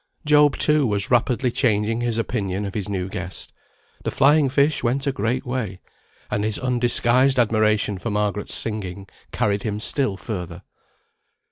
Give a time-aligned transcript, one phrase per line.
[0.25, 3.53] Job, too, was rapidly changing his opinion of his new guest.
[4.03, 5.79] The flying fish went a great way,
[6.31, 10.63] and his undisguised admiration for Margaret's singing carried him still further.